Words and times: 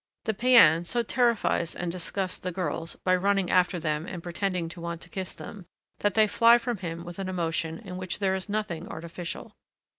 The 0.23 0.33
païen 0.33 0.83
so 0.83 1.03
terrifies 1.03 1.75
and 1.75 1.91
disgusts 1.91 2.39
the 2.39 2.51
girls, 2.51 2.95
by 3.05 3.15
running 3.15 3.51
after 3.51 3.79
them 3.79 4.07
and 4.07 4.23
pretending 4.23 4.67
to 4.69 4.81
want 4.81 4.99
to 5.01 5.09
kiss 5.11 5.31
them, 5.31 5.67
that 5.99 6.15
they 6.15 6.25
fly 6.25 6.57
from 6.57 6.77
him 6.77 7.03
with 7.05 7.19
an 7.19 7.29
emotion 7.29 7.77
in 7.77 7.97
which 7.97 8.17
there 8.17 8.33
is 8.33 8.49
nothing 8.49 8.87
artificial. 8.87 9.55